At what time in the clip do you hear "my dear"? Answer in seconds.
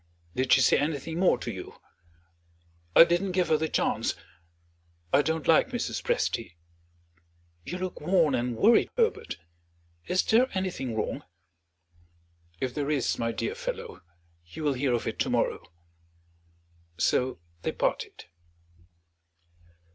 13.19-13.53